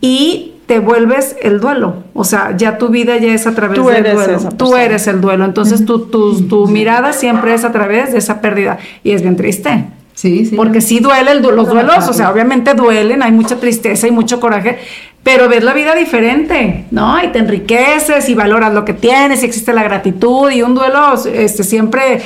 [0.00, 2.02] y te vuelves el duelo.
[2.12, 4.48] O sea, ya tu vida ya es a través del duelo.
[4.56, 5.44] Tú eres el duelo.
[5.44, 8.78] Entonces tu, tu, mirada siempre es a través de esa pérdida.
[9.04, 9.84] Y es bien triste.
[10.14, 10.56] Sí, sí.
[10.56, 14.40] Porque sí duele el, los duelos, o sea, obviamente duelen, hay mucha tristeza y mucho
[14.40, 14.78] coraje,
[15.26, 17.20] pero ves la vida diferente, ¿no?
[17.20, 21.14] Y te enriqueces y valoras lo que tienes, y existe la gratitud y un duelo
[21.34, 22.22] este, siempre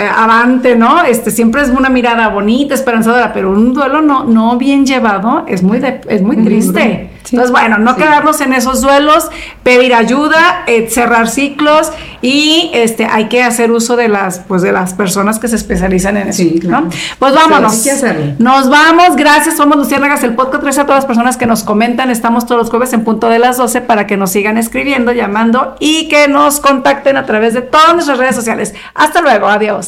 [0.00, 1.02] avante, ¿no?
[1.02, 5.62] Este siempre es una mirada bonita, esperanzadora, pero un duelo no, no bien llevado es
[5.62, 7.10] muy, es muy triste.
[7.32, 9.28] Entonces, bueno, no quedarnos en esos duelos,
[9.62, 11.90] pedir ayuda, eh, cerrar ciclos
[12.22, 16.16] y este hay que hacer uso de las pues de las personas que se especializan
[16.16, 16.88] en eso, ¿no?
[17.18, 17.84] Pues vámonos.
[18.38, 22.10] Nos vamos, gracias, somos Luciérnagas, el podcast gracias a todas las personas que nos comentan,
[22.10, 25.76] estamos todos los jueves en punto de las 12 para que nos sigan escribiendo, llamando
[25.80, 28.74] y que nos contacten a través de todas nuestras redes sociales.
[28.94, 29.85] Hasta luego, adiós.